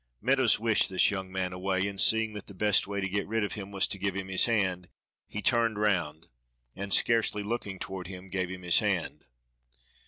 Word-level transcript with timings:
Meadows 0.19 0.59
wished 0.59 0.89
this 0.89 1.11
young 1.11 1.31
man 1.31 1.53
away, 1.53 1.87
and 1.87 2.01
seeing 2.01 2.33
that 2.33 2.47
the 2.47 2.55
best 2.55 2.87
way 2.87 2.99
to 3.01 3.07
get 3.07 3.27
rid 3.27 3.43
of 3.43 3.53
him 3.53 3.69
was 3.69 3.85
to 3.85 3.99
give 3.99 4.15
him 4.15 4.29
his 4.29 4.45
hand, 4.45 4.89
he 5.27 5.43
turned 5.43 5.77
round, 5.77 6.25
and, 6.75 6.91
scarcely 6.91 7.43
looking 7.43 7.77
toward 7.77 8.07
him, 8.07 8.29
gave 8.29 8.49
him 8.49 8.63
his 8.63 8.79
hand. 8.79 9.25